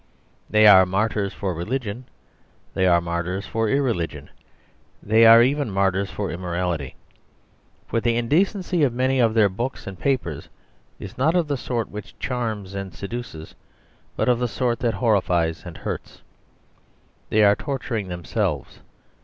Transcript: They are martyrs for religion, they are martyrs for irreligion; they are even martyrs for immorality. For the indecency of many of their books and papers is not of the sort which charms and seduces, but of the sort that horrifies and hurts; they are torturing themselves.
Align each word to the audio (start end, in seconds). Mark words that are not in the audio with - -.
They 0.49 0.65
are 0.65 0.83
martyrs 0.83 1.31
for 1.31 1.53
religion, 1.53 2.05
they 2.73 2.87
are 2.87 2.99
martyrs 2.99 3.45
for 3.45 3.69
irreligion; 3.69 4.31
they 5.03 5.27
are 5.27 5.43
even 5.43 5.69
martyrs 5.69 6.09
for 6.09 6.31
immorality. 6.31 6.95
For 7.85 8.01
the 8.01 8.17
indecency 8.17 8.81
of 8.81 8.95
many 8.95 9.19
of 9.19 9.35
their 9.35 9.47
books 9.47 9.85
and 9.85 9.99
papers 9.99 10.49
is 10.97 11.19
not 11.19 11.35
of 11.35 11.47
the 11.47 11.55
sort 11.55 11.91
which 11.91 12.17
charms 12.17 12.73
and 12.73 12.95
seduces, 12.95 13.53
but 14.15 14.27
of 14.27 14.39
the 14.39 14.47
sort 14.47 14.79
that 14.79 14.95
horrifies 14.95 15.67
and 15.67 15.77
hurts; 15.77 16.23
they 17.29 17.43
are 17.43 17.55
torturing 17.55 18.07
themselves. 18.07 18.79